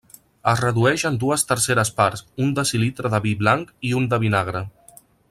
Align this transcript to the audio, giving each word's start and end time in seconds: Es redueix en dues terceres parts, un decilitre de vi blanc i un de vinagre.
Es 0.51 0.61
redueix 0.63 1.03
en 1.09 1.19
dues 1.23 1.43
terceres 1.51 1.91
parts, 1.99 2.25
un 2.45 2.57
decilitre 2.61 3.15
de 3.17 3.23
vi 3.27 3.35
blanc 3.43 3.75
i 3.91 3.97
un 4.01 4.09
de 4.15 4.21
vinagre. 4.25 4.65